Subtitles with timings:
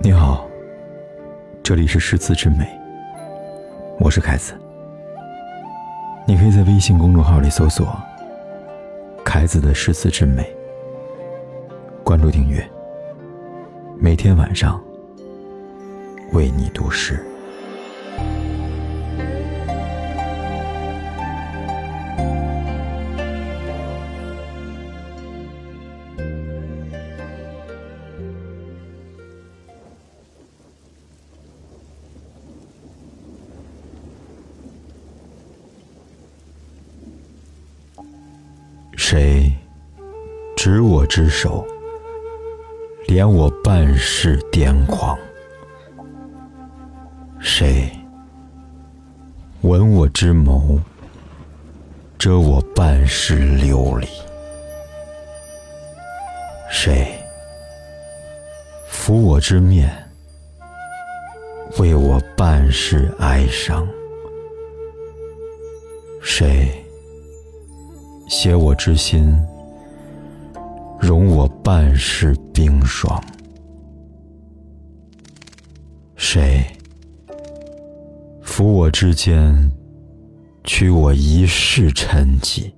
[0.00, 0.48] 你好，
[1.62, 2.66] 这里是诗词之美，
[3.98, 4.54] 我是凯子。
[6.26, 7.96] 你可以在微信公众号里搜索
[9.24, 10.44] “凯子的诗词之美”，
[12.02, 12.64] 关注订阅，
[13.98, 14.82] 每天晚上
[16.32, 17.24] 为你读诗。
[39.04, 39.52] 谁
[40.54, 41.66] 执我之手，
[43.08, 45.18] 怜我半世癫狂？
[47.40, 47.90] 谁
[49.62, 50.78] 吻我之眸，
[52.16, 54.06] 遮我半世流离？
[56.70, 57.12] 谁
[58.88, 59.90] 抚我之面，
[61.78, 63.86] 为我半世哀伤？
[66.22, 66.81] 谁？
[68.34, 69.30] 写我之心，
[70.98, 73.22] 容我半世冰霜。
[76.16, 76.64] 谁
[78.42, 79.70] 抚我之肩，
[80.64, 82.72] 取我一世沉寂？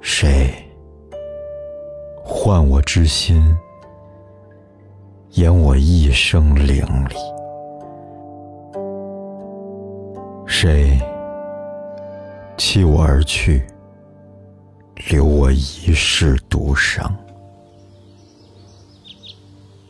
[0.00, 0.54] 谁
[2.22, 3.42] 唤我之心，
[5.32, 7.16] 演我一生凌厉？
[10.46, 10.96] 谁？
[12.74, 13.64] 弃我而去，
[15.08, 17.16] 留我一世独伤。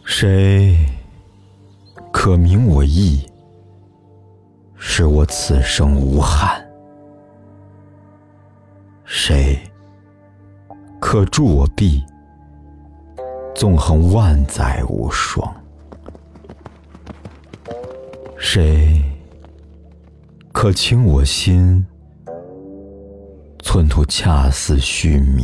[0.05, 0.77] 谁
[2.13, 3.27] 可明我意，
[4.77, 6.63] 使我此生无憾？
[9.07, 9.59] 谁
[11.01, 12.05] 可助我臂，
[13.55, 15.51] 纵横万载无双？
[18.37, 19.03] 谁
[20.53, 21.83] 可倾我心？
[23.75, 25.43] 寸土恰似须弥，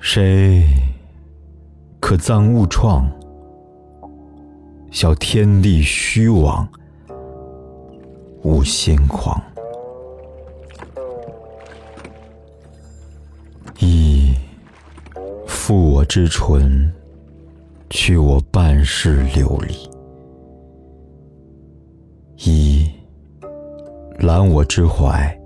[0.00, 0.66] 谁
[2.00, 3.08] 可暂勿创？
[4.90, 6.68] 笑天地虚妄，
[8.42, 9.40] 吾心狂。
[13.78, 14.34] 以
[15.46, 16.92] 负我之唇，
[17.90, 19.88] 去我半世流离。
[22.38, 22.90] 以
[24.18, 25.38] 揽我之怀，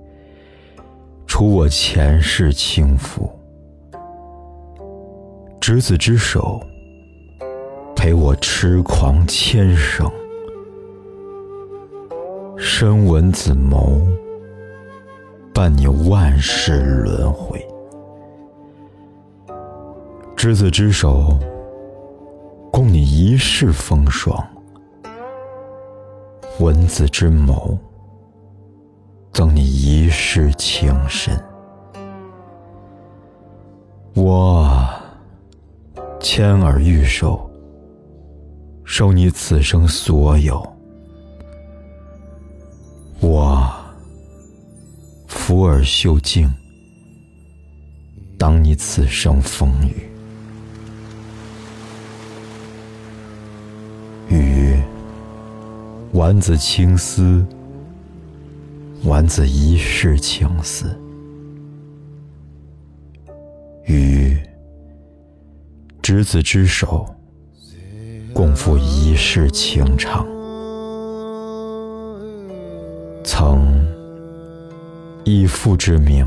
[1.27, 3.29] 除我前世轻浮；
[5.61, 6.61] 执子之手，
[7.97, 10.07] 陪我痴狂千生；
[12.57, 14.01] 深吻子眸，
[15.53, 17.67] 伴你万世轮回。
[20.37, 21.37] 执子之手，
[22.71, 24.41] 共你一世风霜；
[26.61, 27.77] 吻子之谋。
[29.41, 31.35] 赠你一世情深，
[34.13, 34.87] 我
[36.21, 37.51] 牵耳欲收，
[38.85, 40.61] 收你此生所有；
[43.21, 43.67] 我
[45.27, 46.53] 抚耳袖静，
[48.37, 50.07] 当你此生风雨。
[54.29, 54.79] 雨，
[56.13, 57.43] 丸子青丝。
[59.05, 60.95] 丸子一世情思，
[63.87, 64.39] 与
[66.03, 67.07] 执子之手，
[68.35, 70.27] 共赴一世情长。
[73.25, 73.85] 曾
[75.25, 76.27] 以父之名，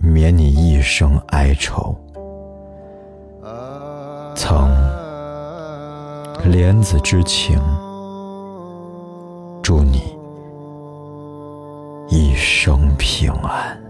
[0.00, 1.94] 免你一生哀愁；
[4.34, 4.70] 曾
[6.50, 7.60] 怜子之情，
[9.62, 10.14] 祝你。
[12.08, 13.83] 一生平安。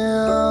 [0.00, 0.49] still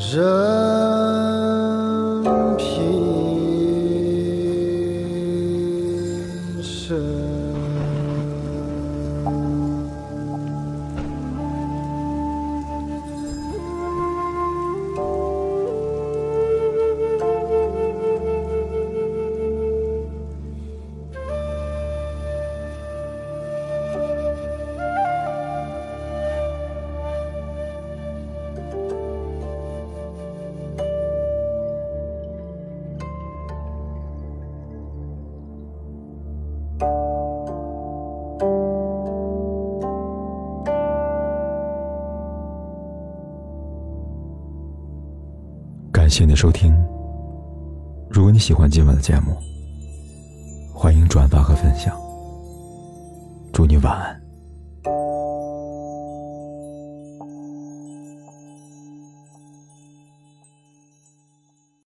[0.00, 0.79] 人。
[46.10, 46.74] 谢谢你的收听。
[48.10, 49.36] 如果你喜欢今晚的节目，
[50.74, 51.96] 欢迎转发和分享。
[53.52, 54.20] 祝你晚安。